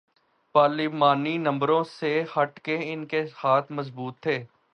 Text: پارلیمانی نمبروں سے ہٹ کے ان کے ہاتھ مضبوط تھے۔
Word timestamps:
پارلیمانی 0.55 1.37
نمبروں 1.37 1.83
سے 1.83 2.23
ہٹ 2.37 2.59
کے 2.59 2.77
ان 2.83 3.05
کے 3.05 3.23
ہاتھ 3.43 3.71
مضبوط 3.71 4.19
تھے۔ 4.19 4.43